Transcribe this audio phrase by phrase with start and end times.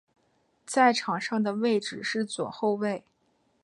[0.65, 3.03] 在场上的位置是左后卫。